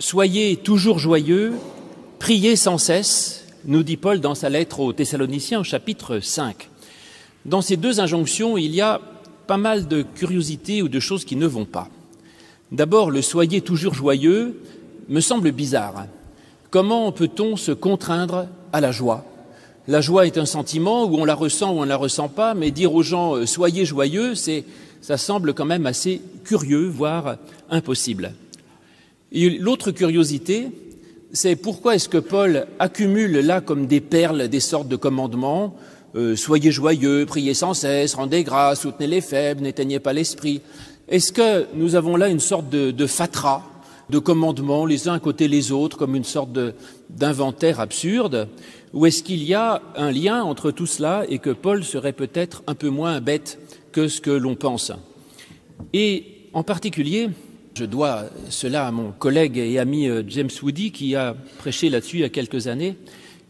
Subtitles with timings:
[0.00, 1.52] Soyez toujours joyeux,
[2.18, 6.70] priez sans cesse, nous dit Paul dans sa lettre aux Thessaloniciens chapitre 5.
[7.44, 8.98] Dans ces deux injonctions, il y a
[9.46, 11.90] pas mal de curiosités ou de choses qui ne vont pas.
[12.72, 14.62] D'abord, le soyez toujours joyeux
[15.10, 16.06] me semble bizarre.
[16.70, 19.26] Comment peut-on se contraindre à la joie?
[19.86, 22.54] La joie est un sentiment où on la ressent ou on ne la ressent pas,
[22.54, 27.36] mais dire aux gens euh, soyez joyeux, ça semble quand même assez curieux, voire
[27.68, 28.32] impossible.
[29.32, 30.68] L'autre curiosité,
[31.32, 35.76] c'est pourquoi est-ce que Paul accumule là comme des perles des sortes de commandements
[36.16, 40.60] euh, Soyez joyeux, priez sans cesse, rendez grâce, soutenez les faibles, n'éteignez pas l'esprit.
[41.06, 43.62] Est-ce que nous avons là une sorte de, de fatras
[44.10, 46.50] de commandements les uns à côté les autres comme une sorte
[47.08, 48.48] d'inventaire absurde?
[48.92, 52.64] Ou est-ce qu'il y a un lien entre tout cela et que Paul serait peut-être
[52.66, 53.60] un peu moins bête
[53.92, 54.90] que ce que l'on pense?
[55.92, 57.28] Et en particulier,
[57.80, 62.18] je dois cela à mon collègue et ami euh, James Woody qui a prêché là-dessus
[62.18, 62.98] il y a quelques années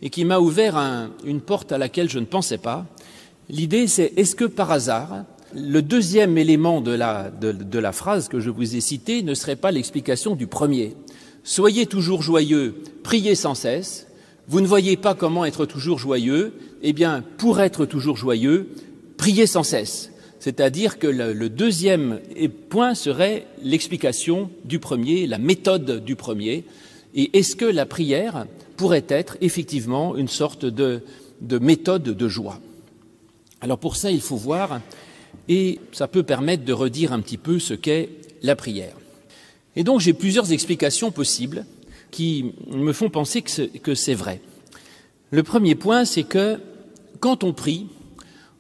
[0.03, 2.87] et qui m'a ouvert un, une porte à laquelle je ne pensais pas.
[3.49, 8.77] L'idée, c'est est-ce que par hasard, le deuxième élément de la phrase que je vous
[8.77, 10.95] ai citée ne serait pas l'explication du premier?
[11.43, 14.07] Soyez toujours joyeux, priez sans cesse.
[14.47, 18.69] Vous ne voyez pas comment être toujours joyeux Eh bien, pour être toujours joyeux,
[19.17, 20.13] priez sans cesse.
[20.41, 22.19] C'est-à-dire que le, deuxième
[22.71, 26.65] point serait l'explication du premier, la méthode du premier.
[27.15, 28.47] Et est-ce que la prière
[28.77, 31.03] pourrait être effectivement une sorte de,
[31.43, 32.59] de méthode de joie?
[33.61, 34.81] Alors pour ça, il faut voir
[35.49, 38.09] et ça peut permettre de redire un petit peu ce qu'est
[38.43, 38.97] la prière.
[39.77, 41.67] Et donc j'ai plusieurs explications possibles
[42.11, 44.41] qui me font penser que c'est vrai.
[45.31, 46.59] Le premier point, c'est que
[47.21, 47.89] quand on prie,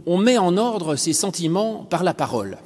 [0.06, 2.58] on met en ordre ses sentiments par la parole.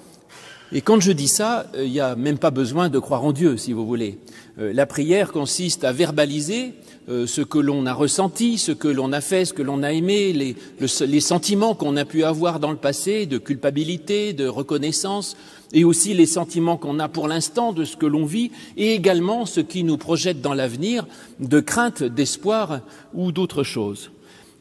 [0.73, 3.57] Et quand je dis ça, il n'y a même pas besoin de croire en Dieu,
[3.57, 4.19] si vous voulez.
[4.59, 6.73] Euh, la prière consiste à verbaliser
[7.09, 9.93] euh, ce que l'on a ressenti, ce que l'on a fait, ce que l'on a
[9.93, 14.49] aimé, les, le, les sentiments qu'on a pu avoir dans le passé, de culpabilité, de
[14.49, 15.37] reconnaissance,
[15.73, 19.47] et aussi les sentiments qu'on a pour l'instant de ce que l'on vit, et également
[19.47, 21.07] ce qui nous projette dans l'avenir
[21.41, 22.81] de crainte, d'espoir
[23.13, 24.11] ou d'autre chose.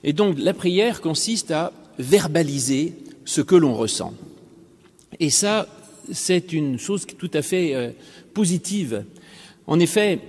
[0.03, 2.93] Et donc la prière consiste à verbaliser
[3.25, 4.13] ce que l'on ressent.
[5.19, 5.67] Et ça,
[6.11, 7.91] c'est une chose tout à fait euh,
[8.33, 9.05] positive.
[9.67, 10.19] En effet,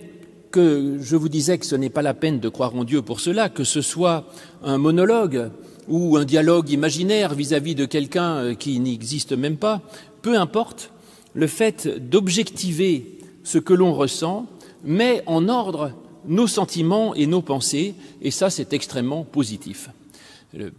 [0.51, 3.19] que je vous disais que ce n'est pas la peine de croire en Dieu pour
[3.19, 4.25] cela, que ce soit
[4.63, 5.51] un monologue
[5.89, 9.83] ou un dialogue imaginaire vis-à-vis -vis de quelqu'un euh, qui n'existe même pas,
[10.23, 10.91] peu importe,
[11.35, 14.47] le fait d'objectiver ce que l'on ressent
[14.85, 15.91] met en ordre
[16.27, 19.91] nos sentiments et nos pensées, et ça c'est extrêmement positif.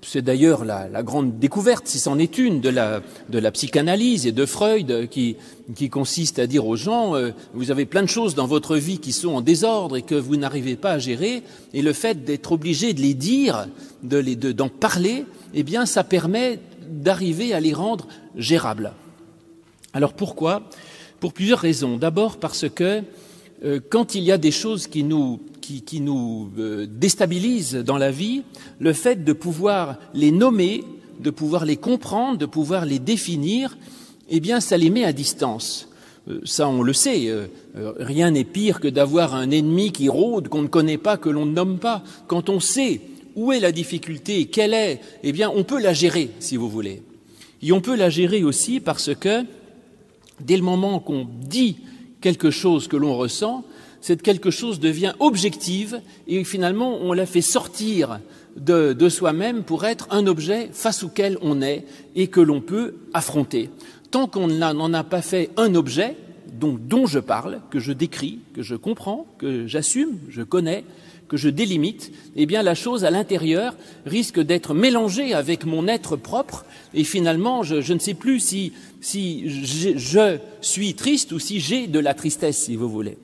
[0.01, 5.09] C'est d'ailleurs la, grande découverte, si c'en est une, de la, psychanalyse et de Freud,
[5.09, 5.35] qui,
[5.75, 8.99] qui consiste à dire aux gens euh, vous avez plein de choses dans votre vie
[8.99, 11.43] qui sont en désordre et que vous n'arrivez pas à gérer,
[11.73, 13.67] et le fait d'être obligé de les dire,
[14.03, 16.59] d'en de de, parler, eh bien, ça permet
[16.89, 18.93] d'arriver à les rendre gérables.
[19.93, 20.69] Alors pourquoi?
[21.19, 21.97] Pour plusieurs raisons.
[21.97, 23.01] D'abord parce que euh,
[23.89, 25.39] quand il y a des choses qui nous
[25.85, 28.43] qui, nous euh, déstabilisent dans la vie,
[28.79, 30.83] le fait de pouvoir les nommer,
[31.19, 33.77] de pouvoir les comprendre, de pouvoir les définir,
[34.29, 35.89] eh bien, ça les met à distance.
[36.29, 37.27] Euh, ça, on le sait.
[37.27, 37.47] Euh,
[37.99, 41.45] rien n'est pire que d'avoir un ennemi qui rôde, qu'on ne connaît pas, que l'on
[41.45, 42.03] ne nomme pas.
[42.27, 43.01] Quand on sait
[43.35, 47.01] où est la difficulté, quelle est, eh bien, on peut la gérer, si vous voulez.
[47.61, 49.43] Et on peut la gérer aussi parce que,
[50.39, 51.77] dès le moment qu'on dit
[52.25, 53.63] quelque chose que l'on ressent,
[54.01, 58.19] cette quelque chose devient objective et finalement on la fait sortir
[58.55, 63.69] de, soi-même pour être un objet face auquel on est et que l'on peut affronter.
[64.09, 66.15] Tant qu'on n'en a pas fait un objet
[66.51, 70.83] dont je parle, que je décris, que je comprends, que j'assume, je connais,
[71.27, 73.75] que je délimite, eh bien la chose à l'intérieur
[74.05, 80.37] risque d'être mélangée avec mon être propre et finalement je, ne sais plus si, je
[80.61, 83.17] suis triste ou si j'ai de la tristesse, si vous voulez.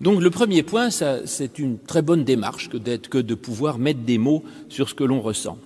[0.00, 4.18] Donc le premier point, c'est une très bonne démarche que, que de pouvoir mettre des
[4.18, 5.56] mots sur ce que l'on ressent.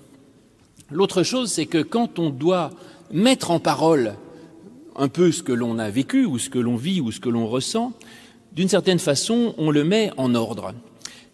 [0.91, 2.71] L'autre chose, c'est que quand on doit
[3.11, 4.15] mettre en parole
[4.97, 7.29] un peu ce que l'on a vécu ou ce que l'on vit ou ce que
[7.29, 7.93] l'on ressent,
[8.53, 10.75] d'une certaine façon, on le met en ordre.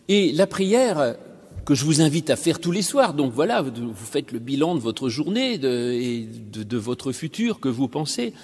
[0.09, 1.17] Et la prière
[1.65, 4.75] que je vous invite à faire tous les soirs, donc voilà, vous faites le bilan
[4.75, 8.35] de votre journée de, et de, votre futur que vous pensez,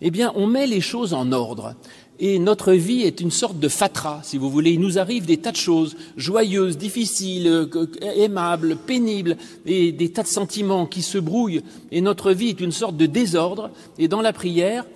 [0.00, 1.74] eh bien, on met les choses en ordre.
[2.20, 4.72] Et notre vie est une sorte de fatras, si vous voulez.
[4.72, 10.22] Il nous arrive des tas de choses joyeuses, difficiles, euh, aimables, pénibles, et des tas
[10.22, 11.62] de sentiments qui se brouillent.
[11.90, 13.70] Et notre vie est une sorte de désordre.
[13.98, 14.86] Et dans la prière,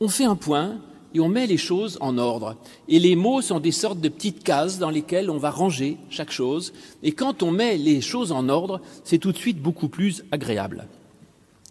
[0.00, 0.78] on fait un point
[1.14, 2.56] et on met les choses en ordre.
[2.88, 6.30] Et les mots sont des sortes de petites cases dans lesquelles on va ranger chaque
[6.30, 6.72] chose.
[7.02, 10.86] Et quand on met les choses en ordre, c'est tout de suite beaucoup plus agréable.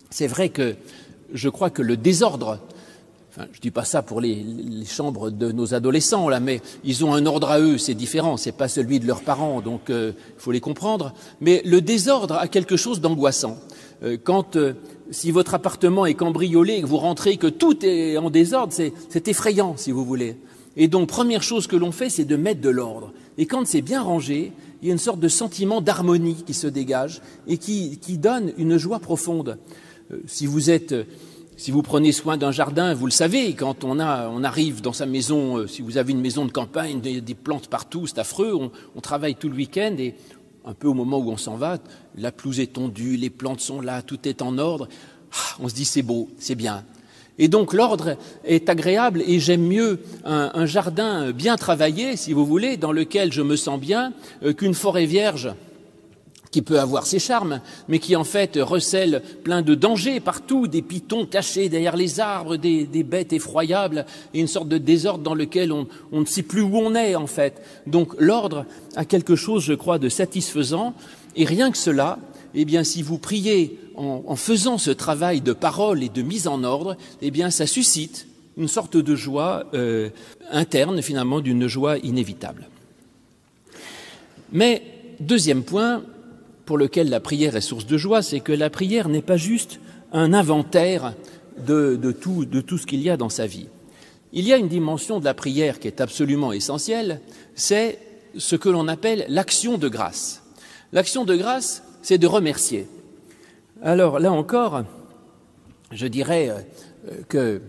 [0.10, 0.76] C'est vrai que
[1.34, 2.60] je crois que le désordre,
[3.54, 7.14] je dis pas ça pour les, les, chambres de nos adolescents là, mais ils ont
[7.14, 10.12] un ordre à eux, c'est différent, c'est pas celui de leurs parents, donc il euh,
[10.38, 11.14] faut les comprendre.
[11.40, 13.58] Mais le désordre a quelque chose d'angoissant.
[14.04, 14.74] Euh, quand euh,
[15.12, 19.28] si votre appartement est cambriolé et que vous rentrez, que tout est en désordre, c'est
[19.28, 20.38] effrayant, si vous voulez.
[20.78, 23.12] Et donc, première chose que l'on fait, c'est de mettre de l'ordre.
[23.38, 26.68] Et quand c'est bien rangé, il y a une sorte de sentiment d'harmonie qui se
[26.68, 29.58] dégage et qui, donne une joie profonde.
[30.12, 30.96] Euh, si vous êtes,
[31.58, 34.94] si vous prenez soin d'un jardin, vous le savez, quand on, a, on arrive dans
[34.94, 38.54] sa maison, si vous avez une maison de campagne, des, des plantes partout, c'est affreux,
[38.56, 40.16] on, on travaille tout le week-end et
[40.66, 41.78] un peu au moment où on s'en va,
[42.16, 44.88] la pelouse est tondue, les plantes sont là, tout est en ordre.
[45.34, 46.84] Ah, on se dit c'est beau, c'est bien.
[47.40, 52.78] Et donc l'ordre est agréable et j'aime mieux un, jardin bien travaillé, si vous voulez,
[52.78, 54.14] dans lequel je me sens bien,
[54.44, 55.52] euh, qu'une forêt vierge
[56.52, 60.82] qui peut avoir ses charmes, mais qui en fait recèle plein de dangers partout, des
[60.82, 65.36] pitons cachés derrière les arbres, des, des bêtes effroyables, et une sorte de désordre dans
[65.36, 67.62] lequel on, on, ne sait plus où on est en fait.
[67.88, 68.66] Donc l'ordre
[68.96, 70.94] a quelque chose, je crois, de satisfaisant,
[71.36, 72.20] et rien que cela,
[72.54, 76.48] eh bien, si vous priez en, en faisant ce travail de parole et de mise
[76.48, 78.28] en ordre, eh bien, ça suscite
[78.58, 80.10] une sorte de joie euh,
[80.52, 82.68] interne, finalement, d'une joie inévitable.
[84.52, 84.84] Mais,
[85.20, 86.04] deuxième point,
[86.72, 89.82] pour lequel la prière est source de joie, c'est que la prière n'est pas juste
[90.14, 91.16] un inventaire
[91.58, 92.46] de, tout,
[92.78, 93.68] ce qu'il y a dans sa vie.
[94.32, 97.20] Il y a une dimension de la prière qui est absolument essentielle,
[97.56, 98.00] c'est
[98.38, 100.44] ce que l'on appelle l'action de grâce.
[100.94, 102.88] L'action de grâce, c'est de remercier.
[103.84, 104.84] Alors là encore,
[105.92, 107.62] je dirais euh, que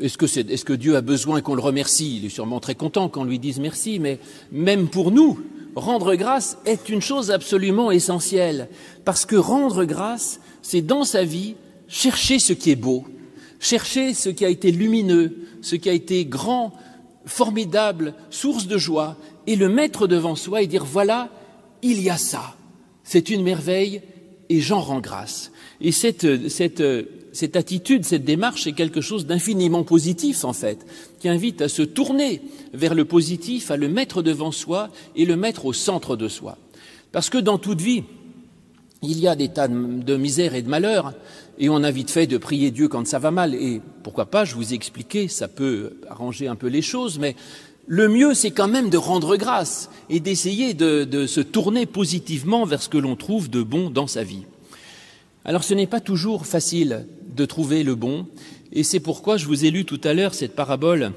[0.00, 2.16] est-ce que, que, Dieu a besoin qu'on le remercie?
[2.16, 4.18] Il est sûrement très content qu'on lui dise merci, mais
[4.50, 5.40] même pour nous,
[5.74, 8.68] rendre grâce est une chose absolument essentielle,
[9.04, 11.56] parce que rendre grâce, c'est dans sa vie
[11.88, 13.04] chercher ce qui est beau,
[13.60, 16.72] chercher ce qui a été lumineux, ce qui a été grand,
[17.26, 19.16] formidable, source de joie,
[19.46, 21.30] et le mettre devant soi et dire voilà,
[21.82, 22.54] il y a ça,
[23.02, 24.02] c'est une merveille,
[24.48, 25.50] et j'en rends grâce.
[25.80, 26.82] Et cette, cette,
[27.34, 30.86] cette attitude, cette démarche est quelque chose d'infiniment positif, en fait,
[31.18, 32.40] qui invite à se tourner
[32.72, 36.56] vers le positif, à le mettre devant soi et le mettre au centre de soi.
[37.10, 38.04] Parce que dans toute vie,
[39.02, 41.12] il y a des tas de misère et de malheur,
[41.58, 43.54] et on a vite fait de prier Dieu quand ça va mal.
[43.54, 47.34] Et pourquoi pas, je vous ai expliqué, ça peut arranger un peu les choses, mais
[47.86, 52.64] le mieux, c'est quand même de rendre grâce et d'essayer de, de, se tourner positivement
[52.64, 54.44] vers ce que l'on trouve de bon dans sa vie.
[55.46, 57.06] Alors ce n'est pas toujours facile
[57.36, 58.26] de trouver le bon,
[58.72, 61.12] et c'est pourquoi je vous ai lu tout à l'heure cette parabole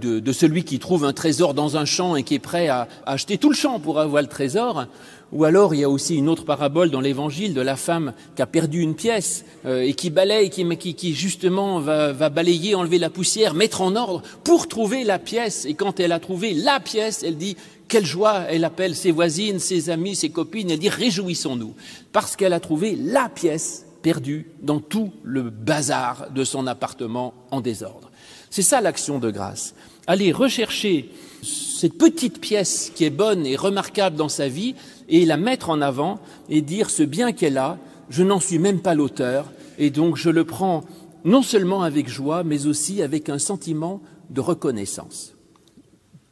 [0.00, 2.88] de, de, celui qui trouve un trésor dans un champ et qui est prêt à,
[3.06, 4.86] à acheter tout le champ pour avoir le trésor.
[5.30, 8.42] Ou alors il y a aussi une autre parabole dans l'Évangile de la femme qui
[8.42, 12.74] a perdu une pièce euh, et qui balaye, qui, qui, qui justement va, va, balayer,
[12.74, 15.66] enlever la poussière, mettre en ordre pour trouver la pièce.
[15.66, 17.56] Et quand elle a trouvé la pièce, elle dit
[17.88, 20.70] quelle joie Elle appelle ses voisines, ses amis, ses copines.
[20.70, 21.74] Elle dit réjouissons-nous
[22.12, 27.60] parce qu'elle a trouvé la pièce perdue dans tout le bazar de son appartement en
[27.60, 28.10] désordre.
[28.50, 29.74] C'est ça l'action de grâce.
[30.06, 31.10] Aller rechercher
[31.42, 34.74] cette petite pièce qui est bonne et remarquable dans sa vie
[35.08, 37.78] et la mettre en avant et dire ce bien qu'elle a,
[38.10, 40.84] je n'en suis même pas l'auteur et donc je le prends
[41.24, 45.34] non seulement avec joie mais aussi avec un sentiment de reconnaissance.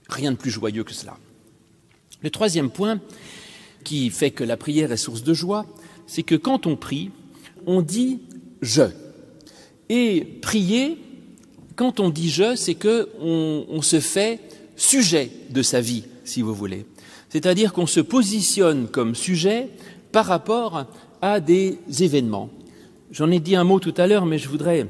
[0.08, 1.16] Rien de plus joyeux que cela.
[2.26, 2.99] Le troisième point
[3.85, 5.64] qui fait que la prière est source de joie,
[6.09, 7.12] c'est que quand on prie,
[7.68, 8.18] on dit
[8.61, 8.83] je.
[9.88, 10.99] Et prier,
[11.76, 14.40] quand on dit je, c'est que on, se fait
[14.75, 16.85] sujet de sa vie, si vous voulez.
[17.28, 19.68] C'est-à-dire qu'on se positionne comme sujet
[20.11, 20.87] par rapport
[21.23, 22.50] à des événements.
[23.12, 24.88] J'en ai dit un mot tout à l'heure, mais je voudrais,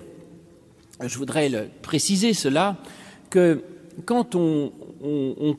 [1.83, 2.79] préciser cela,
[3.29, 3.63] que
[4.07, 4.73] quand on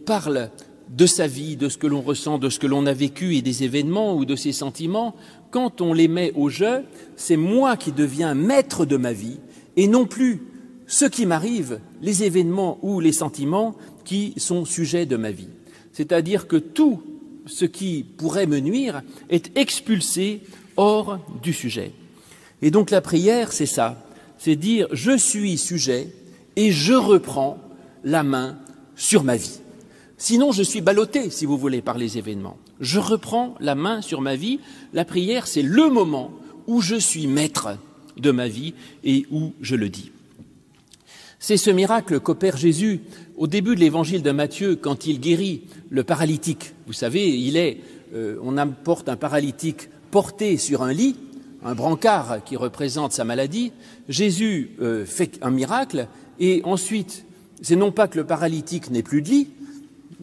[0.08, 0.50] parle
[0.90, 3.42] de sa vie, de ce que l'on ressent, de ce que l'on a vécu et
[3.42, 5.16] des événements ou de ses sentiments,
[5.52, 6.84] quand on les met au jeu,
[7.16, 9.40] c'est moi qui deviens maître de ma vie
[9.76, 10.42] et non plus
[10.88, 13.76] ce qui m'arrive, les événements ou les sentiments
[14.06, 15.50] qui sont sujets de ma vie.
[15.92, 17.02] C'est-à-dire que tout
[17.46, 20.42] ce qui pourrait me nuire est expulsé
[20.78, 21.92] hors du sujet.
[22.62, 24.06] Et donc la prière, c'est ça,
[24.38, 26.08] c'est dire je suis sujet
[26.56, 27.58] et je reprends
[28.04, 28.58] la main
[28.96, 29.60] sur ma vie.
[30.18, 32.58] Sinon, je suis ballotté, si vous voulez, par les événements.
[32.80, 34.60] Je reprends la main sur ma vie.
[34.94, 36.32] La prière, c'est le moment
[36.66, 37.78] où je suis maître
[38.18, 40.12] de ma vie et où je le dis.
[41.40, 43.02] C'est ce miracle qu'opère Jésus
[43.38, 46.74] au début de l'évangile de Matthieu quand il guérit le paralytique.
[46.88, 47.78] Vous savez, il est,
[48.16, 51.16] euh, on apporte un paralytique porté sur un lit,
[51.64, 53.72] un brancard qui représente sa maladie.
[54.10, 56.08] Jésus euh, fait un miracle
[56.40, 57.24] et ensuite,
[57.62, 59.48] c'est non pas que le paralytique n'ait plus de lit,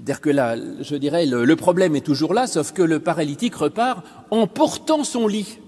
[0.05, 4.05] c'est-à-dire que là, je dirais, le, problème est toujours là, sauf que le paralytique repart
[4.31, 5.59] en portant son lit.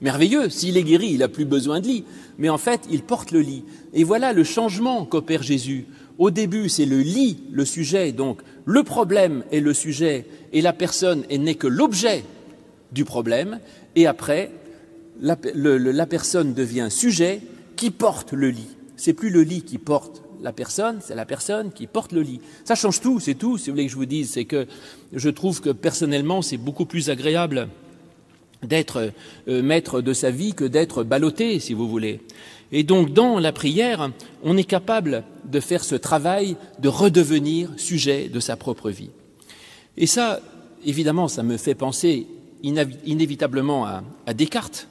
[0.00, 2.04] Merveilleux, s'il est guéri, il n'a plus besoin de lit.
[2.36, 3.62] Mais en fait, il porte le lit.
[3.94, 5.86] Et voilà le changement qu'opère Jésus.
[6.18, 10.72] Au début, c'est le lit, le sujet, donc le problème est le sujet, et la
[10.72, 12.24] personne n'est que l'objet
[12.90, 13.60] du problème.
[13.94, 14.50] Et après,
[15.20, 17.40] la, la personne devient sujet
[17.76, 18.76] qui porte le lit.
[18.96, 22.40] C'est plus le lit qui porte la personne, c'est la personne qui porte le lit.
[22.64, 24.30] Ça change tout, c'est tout, si vous voulez que je vous dise.
[24.30, 24.66] C'est que
[25.12, 27.68] je trouve que personnellement, c'est beaucoup plus agréable
[28.62, 29.12] d'être
[29.48, 32.20] euh, maître de sa vie que d'être ballotté, si vous voulez.
[32.72, 34.10] Et donc, dans la prière,
[34.42, 39.10] on est capable de faire ce travail de redevenir sujet de sa propre vie.
[39.96, 40.40] Et ça,
[40.84, 42.26] évidemment, ça me fait penser
[42.62, 44.88] inévitablement à, à Descartes.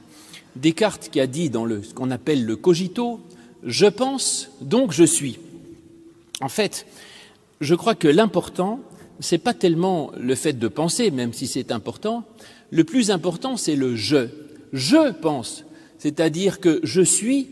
[0.56, 3.22] Descartes qui a dit dans le, ce qu'on appelle le cogito,
[3.64, 5.40] je pense, donc je suis.
[6.42, 6.86] En fait,
[7.62, 8.80] je crois que l'important,
[9.20, 12.24] c'est pas tellement le fait de penser, même si c'est important,
[12.72, 14.28] le plus important, c'est le je.
[14.72, 15.64] Je pense,
[15.98, 17.48] c'est-à-dire que je suis,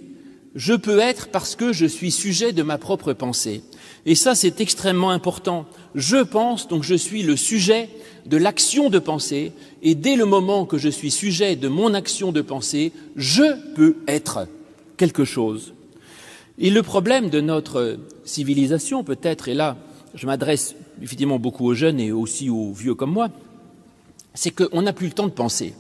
[0.56, 3.64] je peux être parce que je suis sujet de ma propre pensée.
[4.06, 5.66] Et ça, c'est extrêmement important.
[5.96, 7.90] Je pense, donc je suis le sujet
[8.26, 12.32] de l'action de pensée, et dès le moment que je suis sujet de mon action
[12.32, 14.48] de pensée, je peux être
[14.98, 15.74] quelque chose.
[16.60, 19.78] Et le problème de notre civilisation, peut-être, et là,
[20.16, 23.30] je m'adresse évidemment beaucoup aux jeunes et aussi aux vieux comme moi,
[24.34, 25.74] c'est qu'on n'a plus le temps de penser.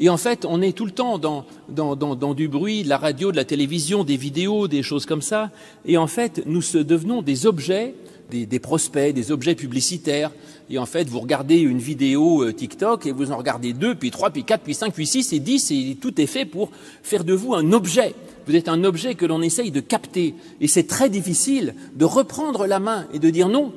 [0.00, 3.36] Et en fait, on est tout le temps dans, du bruit, de la radio, de
[3.36, 5.50] la télévision, des vidéos, des choses comme ça.
[5.86, 7.94] Et en fait, nous devenons des objets,
[8.30, 10.30] des, prospects, des objets publicitaires.
[10.70, 14.10] Et en fait, vous regardez une vidéo euh, TikTok et vous en regardez deux, puis
[14.10, 16.70] trois, puis quatre, puis cinq, puis six et dix, et tout est fait pour
[17.02, 18.14] faire de vous un objet.
[18.46, 20.34] Vous êtes un objet que l'on essaye de capter.
[20.60, 23.72] Et c'est très difficile de reprendre la main et de dire non,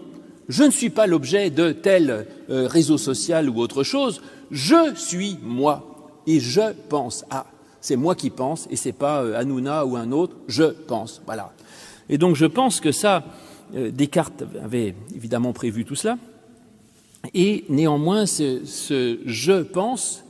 [0.47, 5.37] je ne suis pas l'objet de tel euh, réseau social ou autre chose, je suis
[5.43, 7.47] moi et je pense à.
[7.81, 11.21] C'est moi qui pense et c'est pas euh, Hanouna ou un autre, je pense.
[11.25, 11.53] Voilà.
[12.09, 13.25] Et donc je pense que ça,
[13.73, 16.17] Descartes avait évidemment prévu tout cela.
[17.33, 20.23] Et néanmoins, ce, je pense,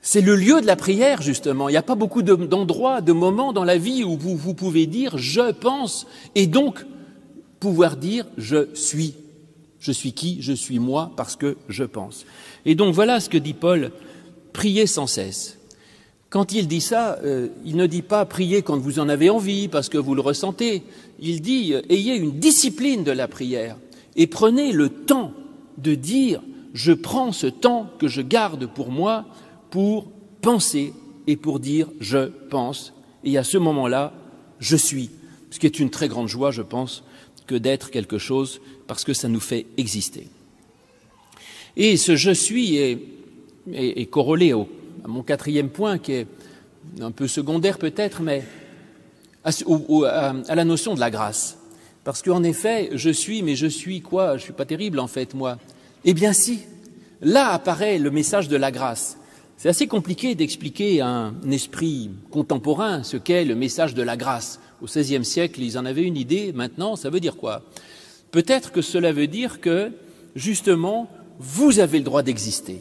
[0.00, 1.68] c'est le lieu de la prière, justement.
[1.68, 4.54] Il n'y a pas beaucoup d'endroits, de, de moments dans la vie où vous, vous
[4.54, 6.84] pouvez dire je pense et donc
[7.60, 9.14] pouvoir dire je suis.
[9.78, 12.24] Je suis qui Je suis moi parce que je pense.
[12.64, 13.92] Et donc voilà ce que dit Paul,
[14.52, 15.55] priez sans cesse.
[16.30, 19.68] Quand il dit ça, euh, il ne dit pas priez quand vous en avez envie
[19.68, 20.82] parce que vous le ressentez.
[21.20, 23.76] Il dit euh, ayez une discipline de la prière
[24.16, 25.32] et prenez le temps
[25.78, 26.42] de dire
[26.74, 29.24] je prends ce temps que je garde pour moi
[29.70, 30.10] pour
[30.42, 30.92] penser
[31.26, 32.92] et pour dire je pense.
[33.24, 34.12] Et à ce moment-là,
[34.58, 35.10] je suis.
[35.50, 37.04] Ce qui est une très grande joie, je pense,
[37.46, 40.28] que d'être quelque chose parce que ça nous fait exister.
[41.76, 42.98] Et ce je suis est,
[43.72, 44.16] est, est
[44.54, 44.68] au,
[45.06, 46.26] mon quatrième point qui est
[47.00, 48.44] un peu secondaire peut-être, mais
[49.44, 49.50] à,
[50.48, 51.58] à, la notion de la grâce.
[52.04, 54.30] Parce qu'en effet, je suis, mais je suis quoi?
[54.30, 55.58] Je ne suis pas terrible en fait, moi.
[56.04, 56.60] Eh bien si,
[57.20, 59.18] là apparaît le message de la grâce.
[59.56, 64.60] C'est assez compliqué d'expliquer à un esprit contemporain ce qu'est le message de la grâce.
[64.82, 66.52] Au XVIe siècle, ils en avaient une idée.
[66.52, 67.62] Maintenant, ça veut dire quoi?
[68.30, 69.92] Peut-être que cela veut dire que,
[70.34, 71.08] justement,
[71.38, 72.80] vous avez le droit d'exister.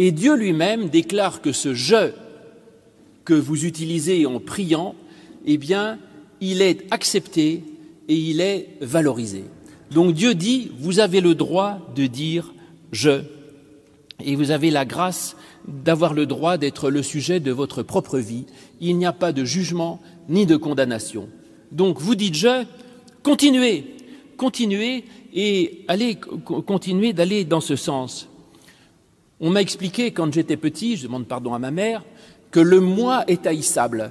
[0.00, 2.12] Et Dieu lui-même déclare que ce je
[3.24, 4.94] que vous utilisez en priant,
[5.44, 5.98] eh bien,
[6.40, 7.64] il est accepté
[8.06, 9.44] et il est valorisé.
[9.90, 12.54] Donc Dieu dit, vous avez le droit de dire
[12.92, 13.22] je,
[14.24, 15.36] et vous avez la grâce
[15.66, 18.46] d'avoir le droit d'être le sujet de votre propre vie.
[18.80, 21.28] Il n'y a pas de jugement ni de condamnation.
[21.72, 22.64] Donc vous dites je,
[23.24, 23.96] continuez,
[24.36, 26.16] continuez et allez
[26.66, 28.28] continuer d'aller dans ce sens.
[29.40, 32.02] On m'a expliqué quand j'étais petit, je demande pardon à ma mère,
[32.50, 34.10] que le moi est haïssable.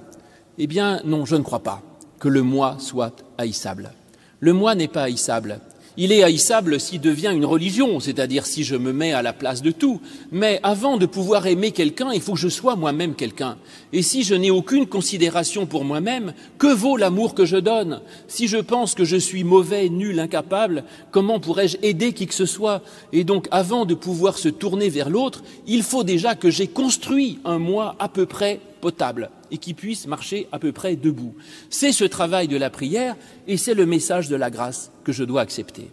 [0.58, 1.82] Eh bien non, je ne crois pas
[2.20, 3.92] que le moi soit haïssable.
[4.40, 5.60] Le moi n'est pas haïssable.
[6.00, 9.64] Il est haïssable s'il devient une religion, c'est-à-dire si je me mets à la place
[9.64, 10.00] de tout.
[10.32, 13.58] Mais avant de pouvoir aimer quelqu'un, il faut que je sois moi-même quelqu'un.
[13.94, 18.02] Et si je n'ai aucune considération pour moi-même, que vaut l'amour que je donne?
[18.28, 22.46] Si je pense que je suis mauvais, nul, incapable, comment pourrais-je aider qui que ce
[22.46, 22.84] soit?
[23.12, 27.40] Et donc, avant de pouvoir se tourner vers l'autre, il faut déjà que j'ai construit
[27.44, 31.36] un moi à peu près potable et qui puisse marcher à peu près debout.
[31.70, 33.16] C'est ce travail de la prière
[33.48, 35.90] et c'est le message de la grâce que je dois accepter.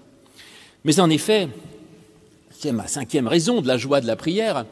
[0.84, 1.48] Mais en effet,
[2.50, 4.64] c'est ma cinquième raison de la joie de la prière,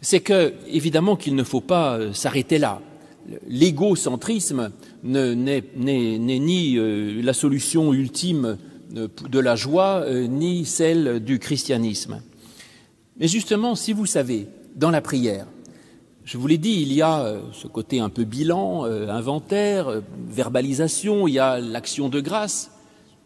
[0.00, 2.80] c'est que, évidemment, qu'il ne faut pas euh, s'arrêter là.
[3.46, 4.70] L'égocentrisme
[5.04, 8.56] n'est ni euh, la solution ultime
[8.90, 12.22] de la joie, euh, ni celle du christianisme.
[13.18, 15.46] Mais justement, si vous savez, dans la prière,
[16.28, 21.32] je vous l'ai dit, il y a ce côté un peu bilan, inventaire, verbalisation, il
[21.32, 22.70] y a l'action de grâce,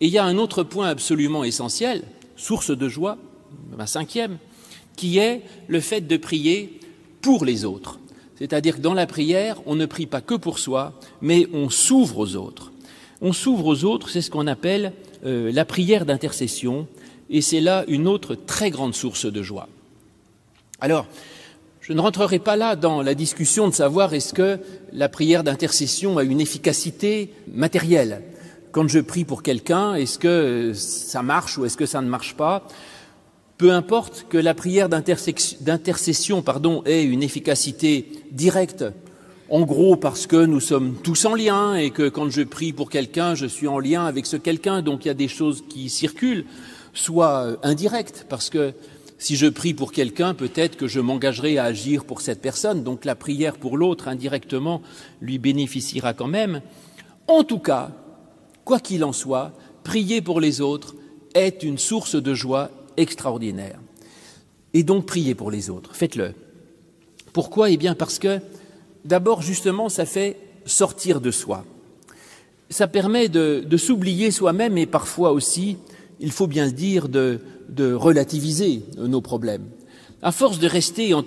[0.01, 2.05] et il y a un autre point absolument essentiel,
[2.37, 3.19] source de joie,
[3.77, 4.39] ma cinquième,
[4.95, 6.79] qui est le fait de prier
[7.23, 7.99] pour les autres.
[8.39, 12.19] C'est-à-dire que dans la prière, on ne prie pas que pour soi, mais on s'ouvre
[12.19, 12.71] aux autres.
[13.21, 14.93] On s'ouvre aux autres, c'est ce qu'on appelle
[15.27, 16.87] euh, la prière d'intercession,
[17.31, 19.69] et c'est là une autre très grande source de joie.
[20.81, 21.09] Alors,
[21.83, 24.61] je ne rentrerai pas là dans la discussion de savoir est-ce que
[24.93, 28.23] la prière d'intercession a une efficacité matérielle.
[28.71, 32.37] Quand je prie pour quelqu'un, est-ce que ça marche ou est-ce que ça ne marche
[32.37, 32.69] pas?
[33.59, 36.45] Peu importe que la prière d'intercession
[36.87, 38.85] ait une efficacité directe,
[39.51, 42.91] en gros parce que nous sommes tous en lien et que quand je prie pour
[42.91, 45.91] quelqu'un, je suis en lien avec ce quelqu'un, donc il y a des choses qui
[45.91, 46.45] circulent,
[46.95, 48.73] soit euh, indirectes, parce que
[49.23, 53.05] si je prie pour quelqu'un, peut-être que je m'engagerai à agir pour cette personne, donc
[53.05, 54.83] la prière pour l'autre indirectement
[55.21, 56.61] lui bénéficiera quand même.
[57.29, 57.93] En tout cas,
[58.65, 59.53] quoi qu'il en soit,
[59.85, 60.97] prier pour les autres
[61.35, 63.79] est une source de joie extraordinaire.
[64.75, 66.35] Et donc priez pour les autres, faites-le.
[67.33, 67.71] Pourquoi?
[67.71, 68.41] Eh bien parce que
[69.05, 70.37] d'abord justement ça fait
[70.67, 71.65] sortir de soi.
[72.71, 75.77] Ça permet de, s'oublier soi-même et parfois aussi,
[76.19, 77.39] il faut bien le dire, de,
[77.69, 79.65] de relativiser nos problèmes.
[80.23, 81.25] À force de rester en,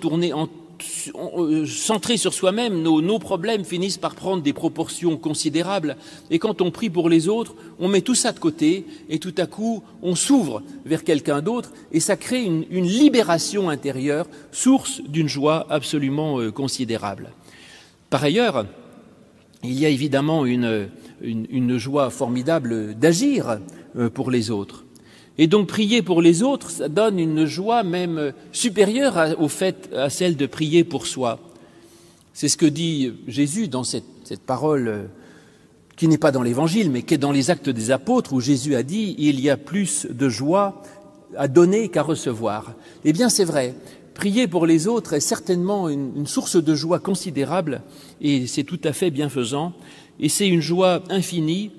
[1.36, 5.96] euh, centré sur soi-même, nos, problèmes finissent par prendre des proportions considérables.
[6.30, 9.34] Et quand on prie pour les autres, on met tout ça de côté et tout
[9.38, 15.28] à coup, on s'ouvre vers quelqu'un d'autre et ça crée une, libération intérieure, source d'une
[15.28, 17.30] joie absolument euh, considérable.
[18.10, 18.66] Par ailleurs,
[19.62, 23.58] il y a évidemment une joie formidable d'agir
[23.96, 24.85] euh, pour les autres.
[25.38, 30.08] Et donc prier pour les autres, ça donne une joie même supérieure au fait à
[30.08, 31.38] celle de prier pour soi.
[32.32, 35.02] C'est ce que dit Jésus dans cette, cette parole euh,
[35.96, 38.74] qui n'est pas dans l'Évangile, mais qui est dans les actes des apôtres, où Jésus
[38.74, 40.82] a dit Il y a plus de joie
[41.36, 42.74] à donner qu'à recevoir.
[43.04, 43.74] Eh bien, c'est vrai.
[44.14, 47.82] Prier pour les autres est certainement une, une source de joie considérable,
[48.20, 49.72] et c'est tout à fait bienfaisant.
[50.20, 51.72] Et c'est une joie infinie,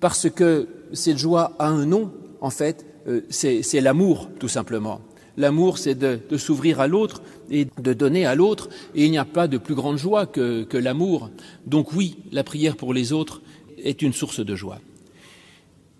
[0.00, 2.86] parce que cette joie a un nom, en fait,
[3.30, 5.00] c'est l'amour, tout simplement.
[5.36, 9.24] L'amour, c'est de, s'ouvrir à l'autre et de donner à l'autre, et il n'y a
[9.24, 11.30] pas de plus grande joie que, l'amour.
[11.64, 13.40] Donc oui, la prière pour les autres
[13.82, 14.80] est une source de joie.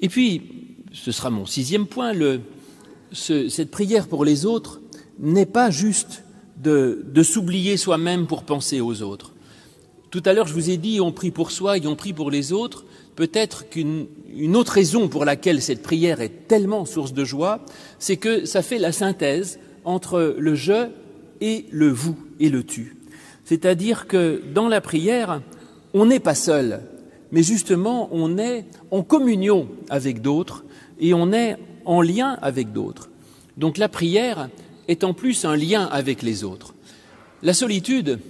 [0.00, 0.42] Et puis,
[0.92, 2.12] ce sera mon sixième point,
[3.12, 4.80] cette prière pour les autres
[5.20, 6.24] n'est pas juste
[6.60, 9.32] de, de s'oublier soi-même pour penser aux autres.
[10.10, 12.30] Tout à l'heure, je vous ai dit, on prie pour soi et on prie pour
[12.30, 12.84] les autres
[13.18, 14.06] peut-être qu'une
[14.54, 17.58] autre raison pour laquelle cette prière est tellement source de joie,
[17.98, 20.86] c'est que ça fait la synthèse entre le je
[21.40, 22.94] et le vous et le tu.
[23.44, 25.42] C'est-à-dire que dans la prière,
[25.94, 26.82] on n'est pas seul,
[27.32, 30.62] mais justement on est en communion avec d'autres
[31.00, 33.10] et on est en lien avec d'autres.
[33.56, 34.48] Donc la prière
[34.86, 36.72] est en plus un lien avec les autres.
[37.42, 38.20] La solitude,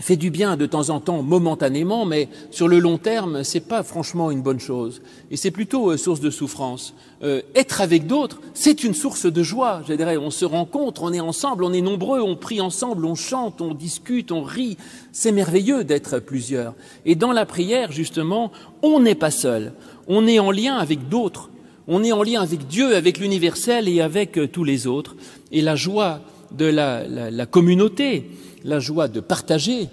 [0.00, 3.82] fait du bien de temps en temps, momentanément, mais sur le long terme, c'est pas
[3.82, 5.02] franchement une bonne chose.
[5.30, 6.94] Et c'est plutôt euh, source de souffrance.
[7.24, 9.82] Euh, être avec d'autres, c'est une source de joie.
[9.88, 13.16] Je dirais, on se rencontre, on est ensemble, on est nombreux, on prie ensemble, on
[13.16, 14.76] chante, on discute, on rit.
[15.10, 16.74] C'est merveilleux d'être plusieurs.
[17.04, 19.72] Et dans la prière, justement, on n'est pas seul.
[20.06, 21.50] On est en lien avec d'autres.
[21.88, 25.16] On est en lien avec Dieu, avec l'universel et avec euh, tous les autres.
[25.50, 26.20] Et la joie
[26.52, 28.30] de la, la, la communauté,
[28.64, 29.88] la joie de partager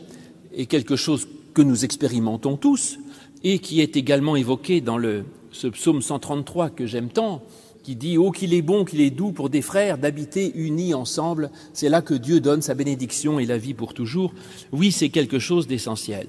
[0.56, 2.98] est quelque chose que nous expérimentons tous
[3.44, 7.44] et qui est également évoqué dans le, ce psaume 133 que j'aime tant,
[7.84, 11.52] qui dit Oh, qu'il est bon, qu'il est doux pour des frères d'habiter unis ensemble,
[11.74, 14.34] c'est là que Dieu donne sa bénédiction et la vie pour toujours.
[14.72, 16.28] Oui, c'est quelque chose d'essentiel.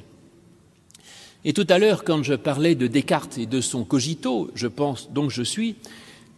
[1.45, 5.11] Et tout à l'heure, quand je parlais de Descartes et de son cogito, je pense
[5.13, 5.77] donc je suis,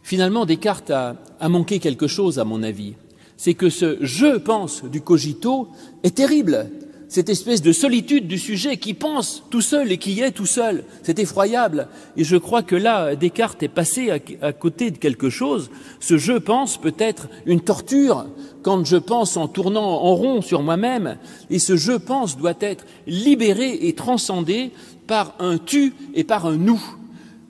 [0.03, 2.95] finalement Descartes a, a manqué quelque chose à mon avis
[3.38, 5.68] c'est que ce je pense du cogito
[6.03, 6.66] est terrible.
[7.11, 10.85] cette espèce de solitude du sujet qui pense tout seul et qui est tout seul.
[11.03, 11.88] C'est effroyable.
[12.18, 14.11] Et je crois que là, Descartes est passé
[14.42, 15.70] à, côté de quelque chose.
[16.01, 18.27] Ce je pense peut être une torture
[18.61, 21.16] quand je pense en tournant en rond sur moi-même.
[21.48, 24.70] Et ce je pense doit être libéré et transcendé
[25.07, 26.83] par un tu et par un nous.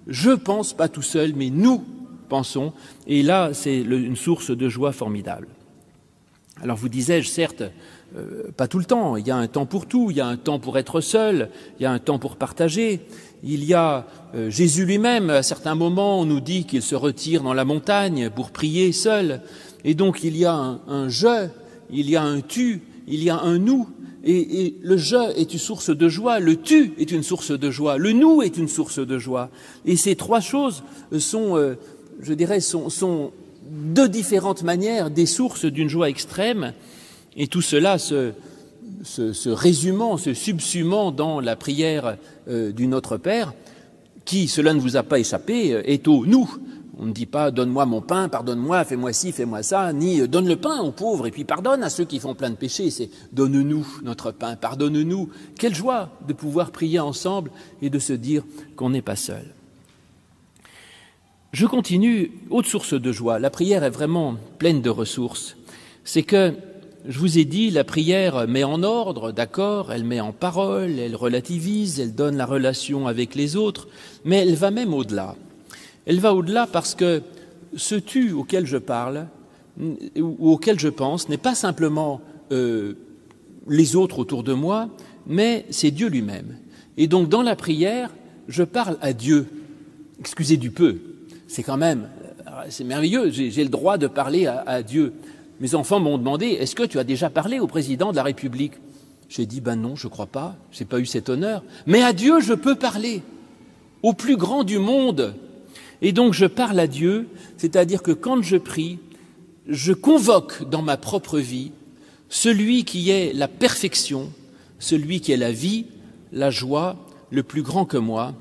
[0.06, 1.82] Je pense pas tout seul, mais nous
[2.28, 2.72] pensons.
[3.08, 5.48] Et là, c'est une source de joie formidable.
[6.62, 7.62] Alors vous disais-je, certes,
[8.16, 9.16] euh, pas tout le temps.
[9.16, 10.10] Il y a un temps pour tout.
[10.10, 11.50] Il y a un temps pour être seul.
[11.78, 13.00] Il y a un temps pour partager.
[13.44, 15.30] Il y a euh, Jésus lui-même.
[15.30, 19.42] À certains moments, on nous dit qu'il se retire dans la montagne pour prier seul.
[19.84, 21.48] Et donc, il y a un, je,
[21.90, 23.88] il y a un tu, il y a un nous.
[24.24, 27.96] Et, le je est une source de joie, le tu est une source de joie,
[27.96, 29.48] le nous est une source de joie.
[29.86, 30.82] Et ces trois choses
[31.18, 31.76] sont, euh,
[32.20, 33.32] je dirais, sont, sont
[33.68, 36.72] de différentes manières des sources d'une joie extrême
[37.36, 38.32] et tout cela se,
[39.46, 42.16] résumant, se subsumant dans la prière
[42.48, 43.52] euh, du Notre Père,
[44.24, 46.50] qui, cela ne vous a pas échappé, euh, est au nous.
[47.00, 50.48] On ne dit pas donne-moi mon pain, pardonne-moi, fais-moi ci, fais-moi ça, ni euh, donne
[50.48, 52.90] le pain aux pauvres et puis pardonne à ceux qui font plein de péchés.
[52.90, 55.28] C'est donne-nous notre pain, pardonne-nous.
[55.58, 57.52] Quelle joie de pouvoir prier ensemble
[57.82, 58.42] et de se dire
[58.74, 59.54] qu'on n'est pas seul.
[61.52, 63.38] Je continue, autre source de joie.
[63.38, 65.56] La prière est vraiment pleine de ressources.
[66.04, 66.52] C'est que
[67.08, 71.16] je vous ai dit, la prière met en ordre, d'accord, elle met en parole, elle
[71.16, 73.88] relativise, elle donne la relation avec les autres,
[74.26, 75.36] mais elle va même au-delà.
[76.04, 77.22] Elle va au-delà parce que
[77.74, 79.26] ce tu auquel je parle
[79.80, 82.20] ou auquel je pense n'est pas simplement
[82.52, 82.92] euh,
[83.68, 84.90] les autres autour de moi,
[85.26, 86.58] mais c'est Dieu lui-même.
[86.98, 88.10] Et donc dans la prière,
[88.48, 89.46] je parle à Dieu.
[90.20, 90.98] Excusez du peu,
[91.48, 92.08] c'est quand même,
[92.68, 95.14] c'est merveilleux, j'ai le droit de parler à Dieu.
[95.60, 98.74] Mes enfants m'ont demandé Est-ce que tu as déjà parlé au président de la République?
[99.28, 101.62] J'ai dit Ben non, je crois pas, je n'ai pas eu cet honneur.
[101.86, 103.22] Mais à Dieu, je peux parler,
[104.02, 105.34] au plus grand du monde.
[106.00, 108.98] Et donc je parle à Dieu, c'est-à-dire que quand je prie,
[109.66, 111.72] je convoque dans ma propre vie
[112.28, 114.30] celui qui est la perfection,
[114.78, 115.86] celui qui est la vie,
[116.30, 116.96] la joie,
[117.30, 118.34] le plus grand que moi,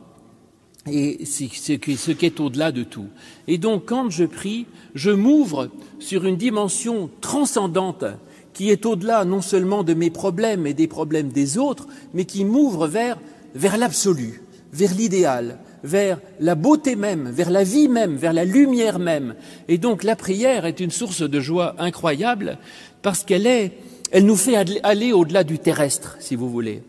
[0.91, 3.07] et ce qui est au-delà de tout.
[3.47, 5.69] Et donc, quand je prie, je m'ouvre
[5.99, 8.05] sur une dimension transcendante
[8.53, 12.43] qui est au-delà non seulement de mes problèmes et des problèmes des autres, mais qui
[12.43, 13.19] m'ouvre vers,
[13.53, 14.41] vers l'absolu,
[14.73, 19.35] vers l'idéal, vers la beauté même, vers la vie même, vers la lumière même.
[19.67, 22.57] Et donc, la prière est une source de joie incroyable
[23.03, 23.73] parce qu'elle est,
[24.11, 26.81] elle nous fait aller au-delà du terrestre, si vous voulez.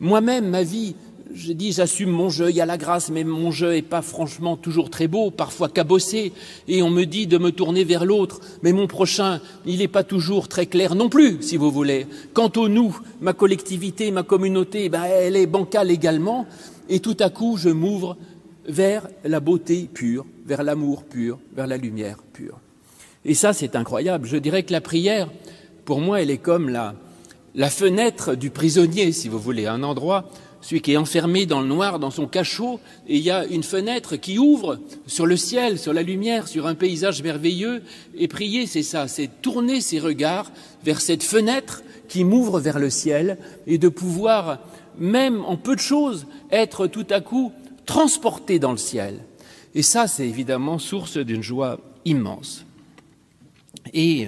[0.00, 0.96] Moi-même, ma vie
[1.34, 4.02] je dis, j'assume mon jeu, il y a la grâce, mais mon jeu n'est pas
[4.02, 6.32] franchement toujours très beau, parfois cabossé,
[6.68, 10.04] et on me dit de me tourner vers l'autre, mais mon prochain, il n'est pas
[10.04, 12.06] toujours très clair non plus, si vous voulez.
[12.34, 16.46] Quant au nous, ma collectivité, ma communauté, ben, elle est bancale également,
[16.88, 18.16] et tout à coup, je m'ouvre
[18.66, 22.58] vers la beauté pure, vers l'amour pur, vers la lumière pure.
[23.24, 24.26] Et ça, c'est incroyable.
[24.26, 25.30] Je dirais que la prière,
[25.84, 30.82] pour moi, elle est comme la fenêtre du prisonnier, si vous voulez, un endroit celui
[30.82, 34.16] qui est enfermé dans le noir, dans son cachot, et il y a une fenêtre
[34.16, 37.82] qui ouvre sur le ciel, sur la lumière, sur un paysage merveilleux.
[38.16, 40.52] Et prier, c'est ça, c'est tourner ses regards
[40.84, 44.58] vers cette fenêtre qui m'ouvre vers le ciel, et de pouvoir,
[44.98, 47.52] même en peu de choses, être tout à coup
[47.86, 49.20] transporté dans le ciel.
[49.74, 52.64] Et ça, c'est évidemment source d'une joie immense.
[53.94, 54.26] Et,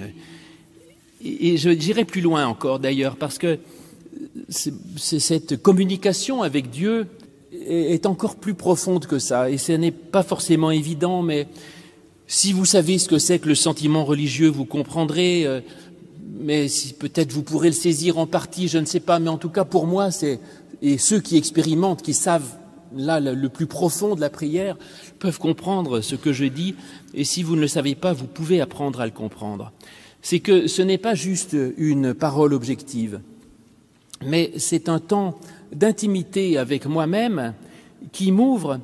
[1.23, 3.59] et je dirais plus loin encore d'ailleurs, parce que
[4.49, 7.07] cette communication avec Dieu
[7.51, 9.49] est encore plus profonde que ça.
[9.49, 11.47] Et ce n'est pas forcément évident, mais
[12.27, 15.45] si vous savez ce que c'est que le sentiment religieux, vous comprendrez.
[15.45, 15.61] Euh,
[16.39, 19.19] mais si peut-être vous pourrez le saisir en partie, je ne sais pas.
[19.19, 20.39] Mais en tout cas, pour moi, c'est
[20.81, 22.57] et ceux qui expérimentent, qui savent
[22.95, 24.77] là le plus profond de la prière,
[25.19, 26.75] peuvent comprendre ce que je dis.
[27.13, 29.71] Et si vous ne le savez pas, vous pouvez apprendre à le comprendre.
[30.21, 33.21] C'est que ce n'est pas juste une parole objective
[34.25, 35.37] mais c'est un temps
[35.71, 37.53] d'intimité avec moi-même
[38.11, 38.79] qui m'ouvre,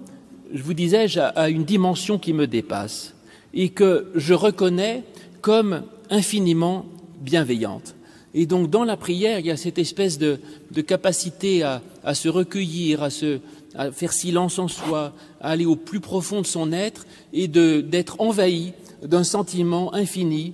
[0.54, 3.13] je vous disais, à une dimension qui me dépasse
[3.54, 5.04] et que je reconnais
[5.41, 6.86] comme infiniment
[7.21, 7.95] bienveillante.
[8.34, 10.39] Et donc dans la prière, il y a cette espèce de,
[10.86, 11.82] capacité à,
[12.13, 13.39] se recueillir, à, se,
[13.75, 18.21] à faire silence en soi, à aller au plus profond de son être et d'être
[18.21, 18.73] envahi
[19.04, 20.54] d'un sentiment infini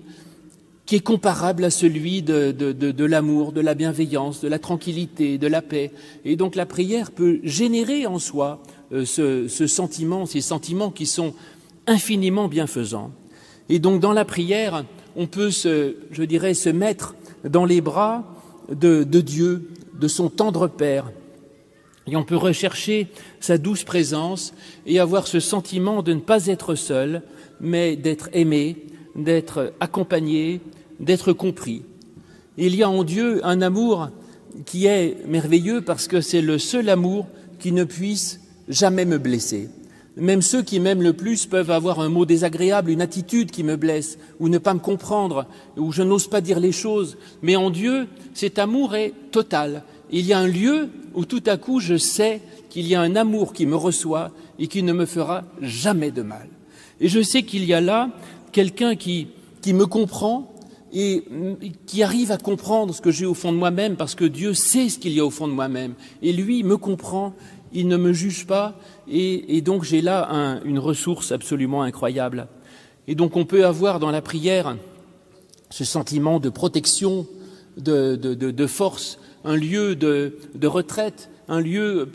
[0.86, 5.48] qui est comparable à celui de, de, l'amour, de la bienveillance, de la tranquillité, de
[5.48, 5.92] la paix.
[6.26, 11.08] Et donc la prière peut générer en soi euh, ce, ce, sentiment, ces sentiments qui
[11.08, 11.34] sont
[11.88, 13.12] infiniment bienfaisants.
[13.70, 18.24] Et donc dans la prière, on peut se, je dirais, se mettre dans les bras
[18.70, 19.70] de, Dieu,
[20.00, 21.12] de son tendre Père.
[22.08, 23.08] Et on peut rechercher
[23.40, 24.54] sa douce présence
[24.86, 27.24] et avoir ce sentiment de ne pas être seul,
[27.60, 30.62] mais d'être aimé, d'être accompagné,
[31.00, 31.84] d'être compris.
[32.58, 34.10] Il y a en Dieu un amour
[34.66, 37.28] qui est merveilleux parce que c'est le seul amour
[37.60, 39.70] qui ne puisse jamais me blesser.
[40.18, 43.76] Même ceux qui m'aiment le plus peuvent avoir un mot désagréable, une attitude qui me
[43.76, 47.18] blesse, ou ne pas me comprendre, ou je n'ose pas dire les choses.
[47.42, 49.84] Mais en Dieu, cet amour est total.
[50.12, 53.18] Il y a un lieu où tout à coup je sais qu'il y a un
[53.18, 56.48] amour qui me reçoit et qui ne me fera jamais de mal.
[57.02, 58.10] Et je sais qu'il y a là
[58.56, 59.28] quelqu'un qui,
[59.68, 60.50] me comprend
[60.94, 61.26] et
[61.88, 64.88] qui arrive à comprendre ce que j'ai au fond de moi-même parce que Dieu sait
[64.88, 65.94] ce qu'il y a au fond de moi-même.
[66.22, 67.34] Et lui me comprend,
[67.74, 72.48] il ne me juge pas et, donc j'ai là une ressource absolument incroyable.
[73.10, 74.78] Et donc on peut avoir dans la prière
[75.70, 77.28] ce sentiment de protection,
[77.76, 80.32] de, force, un lieu de,
[80.64, 82.10] retraite, un lieu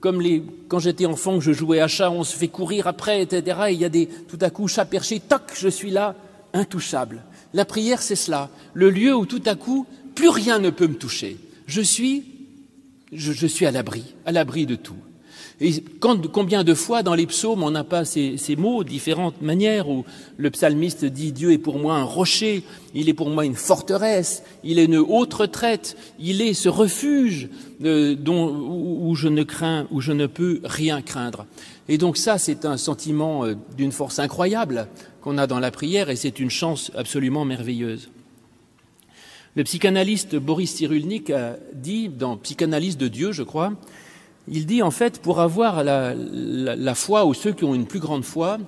[0.00, 0.22] comme
[0.68, 3.58] quand j'étais enfant, je jouais à chat, on se fait courir après, etc.
[3.68, 6.14] Et il y a des, tout à coup, chat perché, toc, je suis là,
[6.52, 7.22] intouchable.
[7.52, 10.94] La prière, c'est cela, le lieu où tout à coup, plus rien ne peut me
[10.94, 11.38] toucher.
[11.66, 12.24] Je suis,
[13.12, 14.96] je suis à l'abri, à l'abri de tout.
[15.60, 20.04] Et combien de fois dans les psaumes on n'a pas ces, mots, différentes manières, où
[20.36, 22.62] le psalmiste dit Dieu est pour moi un rocher,
[22.94, 27.48] il est pour moi une forteresse, il est une haute retraite, il est ce refuge
[27.84, 31.46] euh, dont, où, je ne crains, où je ne peux rien craindre.
[31.88, 34.88] Et donc ça, c'est un sentiment euh, d'une force incroyable
[35.20, 38.08] qu'on a dans la prière, et c'est une chance absolument merveilleuse.
[39.56, 43.72] Le psychanalyste Boris Cyrulnik a dit, dans Psychanalyse de Dieu, je crois,
[44.48, 48.24] il dit en fait, pour avoir la, foi, ou ceux qui ont une plus grande
[48.24, 48.58] foi,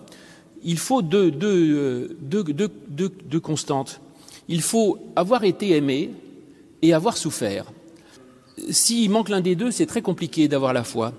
[0.65, 4.01] il faut deux, deux, constantes.
[4.49, 6.11] Il faut avoir été aimé
[6.83, 7.67] et avoir souffert.
[8.71, 11.13] S'il manque l'un des deux, c'est très compliqué d'avoir la foi.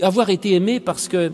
[0.00, 1.32] Avoir été aimé parce que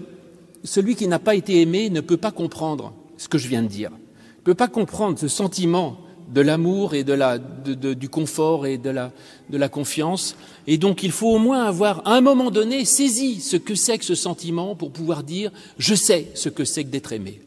[0.64, 3.68] celui qui n'a pas été aimé ne peut pas comprendre ce que je viens de
[3.68, 8.78] dire, ne peut pas comprendre ce sentiment de l'amour et de la, du confort et
[8.78, 9.12] de la,
[9.50, 10.36] de la confiance.
[10.66, 13.98] Et donc il faut au moins avoir, à un moment donné, saisi ce que c'est
[13.98, 17.40] que ce sentiment pour pouvoir dire je sais ce que c'est que d'être aimé.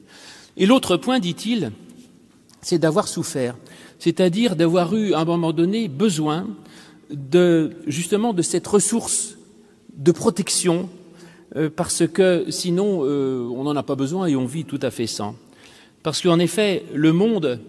[0.57, 1.71] Et l'autre point, dit-il,
[2.61, 3.55] c'est d'avoir souffert,
[3.99, 6.47] c'est-à-dire d'avoir eu à un moment donné besoin
[7.09, 9.37] de justement de cette ressource
[9.95, 10.89] de protection,
[11.55, 14.91] euh, parce que sinon euh, on n'en a pas besoin et on vit tout à
[14.91, 15.35] fait sans.
[16.03, 17.59] Parce qu'en effet, le monde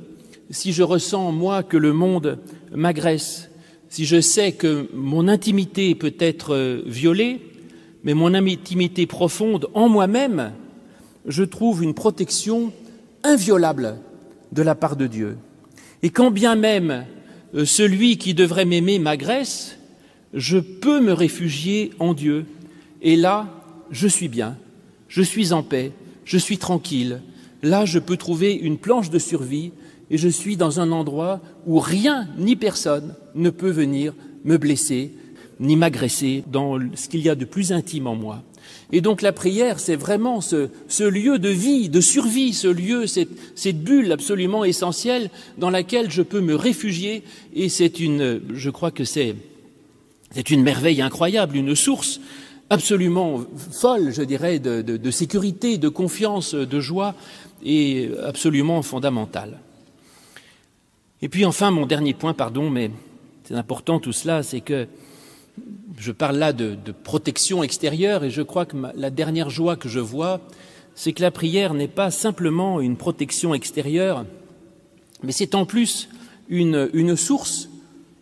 [0.50, 2.38] si je ressens, moi, que le monde
[2.72, 3.50] m'agresse,
[3.88, 7.40] si je sais que mon intimité peut être euh, violée,
[8.04, 10.52] mais mon intimité profonde en moi-même,
[11.26, 12.72] je trouve une protection
[13.22, 13.96] inviolable
[14.50, 15.36] de la part de Dieu.
[16.02, 17.04] Et quand bien même
[17.54, 19.78] euh, celui qui devrait m'aimer m'agresse,
[20.34, 22.46] je peux me réfugier en Dieu.
[23.02, 23.48] Et là,
[23.90, 24.56] je suis bien,
[25.08, 25.92] je suis en paix,
[26.24, 27.20] je suis tranquille.
[27.62, 29.72] Là, je peux trouver une planche de survie
[30.10, 35.12] et je suis dans un endroit où rien ni personne ne peut venir me blesser
[35.62, 38.42] ni m'agresser dans ce qu'il y a de plus intime en moi.
[38.90, 40.68] Et donc la prière, c'est vraiment ce,
[41.02, 46.22] lieu de vie, de survie, ce lieu, cette, cette bulle absolument essentielle dans laquelle je
[46.22, 47.22] peux me réfugier.
[47.54, 49.36] Et c'est une, je crois que c'est,
[50.32, 52.20] c'est une merveille incroyable, une source
[52.70, 57.14] absolument folle, je dirais, de, de sécurité, de confiance, de joie,
[57.64, 59.60] et absolument fondamentale.
[61.22, 62.90] Et puis enfin, mon dernier point, pardon, mais
[63.44, 64.88] c'est important tout cela, c'est que
[65.96, 70.00] je parle là de, protection extérieure et je crois que la dernière joie que je
[70.00, 70.40] vois,
[70.96, 74.24] c'est que la prière n'est pas simplement une protection extérieure,
[75.22, 76.08] mais c'est en plus
[76.48, 77.68] une, source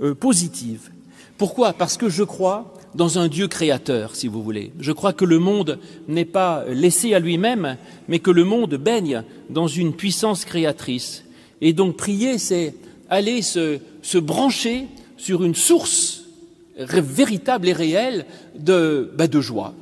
[0.02, 0.90] euh, positive.
[1.38, 1.72] Pourquoi?
[1.72, 4.72] Parce que je crois dans un Dieu créateur, si vous voulez.
[4.78, 9.22] Je crois que le monde n'est pas laissé à lui-même, mais que le monde baigne
[9.48, 11.24] dans une puissance créatrice.
[11.62, 12.74] Et donc prier, c'est
[13.10, 16.24] aller se, se brancher sur une source
[16.78, 18.24] véritable et réelle
[18.58, 19.74] de, bah, de joie,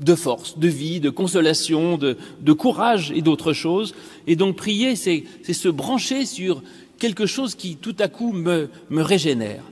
[0.00, 3.94] de force, de vie, de consolation, de, de courage et d'autres choses.
[4.26, 6.62] Et donc prier, c'est se brancher sur
[6.98, 9.62] quelque chose qui tout à coup me, me régénère.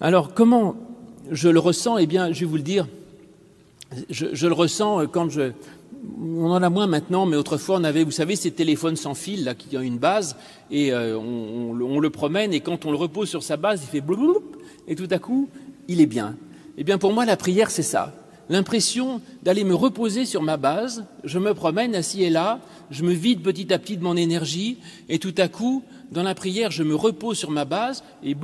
[0.00, 0.76] Alors comment
[1.30, 1.98] je le ressens?
[1.98, 2.86] Eh bien, je vais vous le dire,
[4.08, 5.52] je, le ressens quand je,
[6.20, 9.44] on en a moins maintenant, mais autrefois on avait, vous savez, ces téléphones sans fil
[9.44, 10.36] là qui ont une base
[10.70, 14.00] et euh, on, le promène et quand on le repose sur sa base, il fait
[14.00, 14.42] bloup
[14.88, 15.48] et tout à coup,
[15.88, 16.36] il est bien.
[16.78, 18.14] Eh bien, pour moi, la prière, c'est ça.
[18.48, 23.12] L'impression d'aller me reposer sur ma base, je me promène assis et là, je me
[23.12, 26.82] vide petit à petit de mon énergie et tout à coup, dans la prière, je
[26.82, 28.34] me repose sur ma base et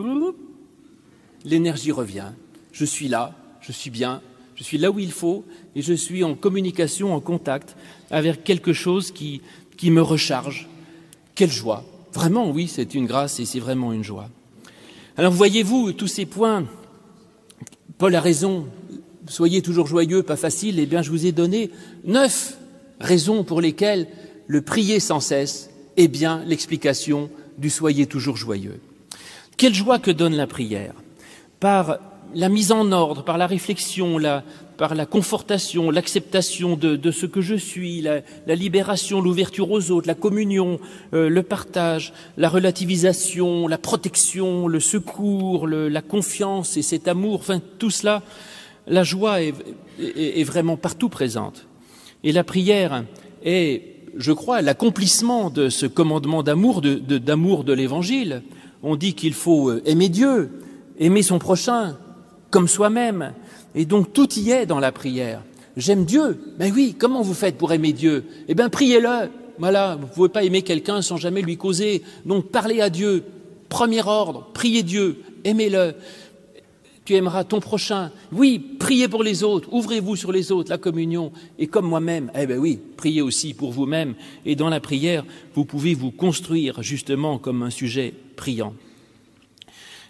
[1.44, 2.32] l'énergie revient.
[2.72, 4.20] je suis là, je suis bien,
[4.56, 7.76] je suis là où il faut et je suis en communication, en contact
[8.10, 9.42] avec quelque chose qui,
[9.76, 10.68] qui me recharge.
[11.34, 14.30] Quelle joie Vraiment, oui, c'est une grâce et c'est vraiment une joie.
[15.18, 16.64] Alors voyez-vous, tous ces points,
[17.98, 18.66] Paul a raison,
[19.28, 21.70] soyez toujours joyeux, pas facile, eh bien je vous ai donné
[22.04, 22.56] neuf
[23.00, 24.08] raisons pour lesquelles
[24.46, 28.80] le prier sans cesse est bien l'explication du soyez toujours joyeux.
[29.56, 30.94] Quelle joie que donne la prière
[31.60, 31.98] Par
[32.34, 34.42] la mise en ordre, par la réflexion, la,
[34.76, 40.14] par la confortation, l'acceptation de, ce que je suis, la, libération, l'ouverture aux autres, la
[40.14, 40.78] communion,
[41.14, 47.60] euh, le partage, la relativisation, la protection, le secours, la confiance et cet amour, enfin
[47.78, 48.22] tout cela,
[48.86, 51.66] la joie est, vraiment partout présente.
[52.22, 53.04] Et la prière
[53.44, 53.82] est,
[54.16, 58.42] je crois, l'accomplissement de ce commandement d'amour, d'amour de l'Évangile.
[58.82, 60.60] On dit qu'il faut euh, aimer Dieu,
[60.98, 61.96] aimer son prochain
[62.50, 63.32] comme soi-même,
[63.74, 65.42] et donc tout y est dans la prière.
[65.76, 66.40] J'aime Dieu.
[66.59, 68.24] Ben oui, comment vous faites pour aimer Dieu?
[68.48, 69.28] Eh bien, priez-le.
[69.59, 72.02] Voilà, vous ne pouvez pas aimer quelqu'un sans jamais lui causer.
[72.24, 73.24] Donc parlez à Dieu.
[73.68, 75.94] Premier ordre, priez Dieu, aimez-le.
[77.04, 78.11] Tu aimeras ton prochain.
[78.32, 81.32] Oui, priez pour les autres, ouvrez-vous sur les autres, la communion.
[81.59, 84.14] Et comme moi-même, eh bien oui, priez aussi pour vous-même.
[84.44, 88.74] Et dans la prière, vous pouvez vous construire justement comme un sujet priant.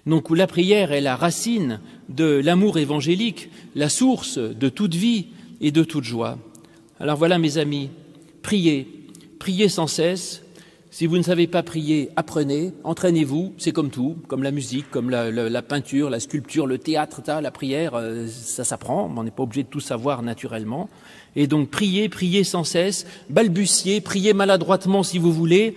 [0.07, 5.27] Donc la prière est la racine de l'amour évangélique, la source de toute vie
[5.61, 6.39] et de toute joie.
[7.01, 7.91] Alors voilà mes amis,
[8.43, 8.87] priez,
[9.39, 10.43] priez sans cesse.
[10.91, 15.11] Si vous ne savez pas prier, apprenez, entraînez-vous, c'est comme tout, comme la musique, comme
[15.11, 19.65] la, peinture, la sculpture, le théâtre, la prière, euh, ça s'apprend, on n'est pas obligé
[19.65, 20.89] de tout savoir naturellement.
[21.35, 25.75] Et donc priez, priez sans cesse, balbutiez, priez maladroitement si vous voulez,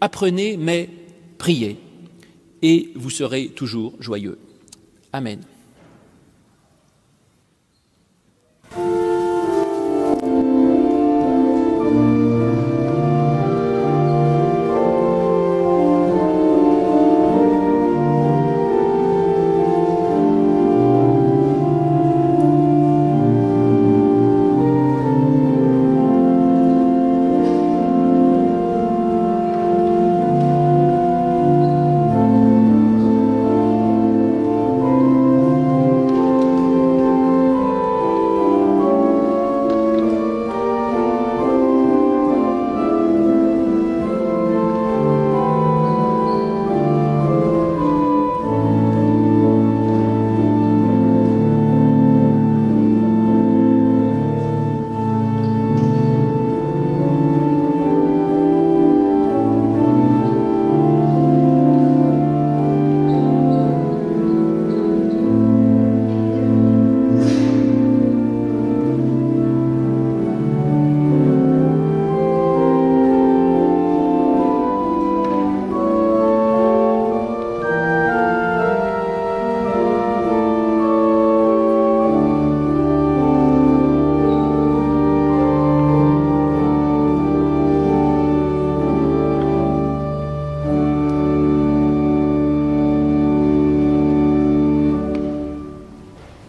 [0.00, 0.88] apprenez, mais
[1.36, 1.76] priez
[2.64, 4.38] et vous serez toujours joyeux.
[5.12, 5.40] Amen.
[8.74, 9.03] Thank you.